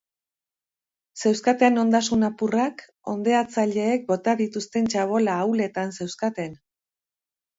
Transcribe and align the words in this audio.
Zeuzkaten 1.23 1.75
ondasun 1.81 2.27
apurrak, 2.29 2.81
hondeatzaileek 3.13 4.09
bota 4.13 4.35
dituzten 4.41 4.89
txabola 4.95 5.35
ahuletan 5.43 5.95
zeuzkaten. 5.99 6.57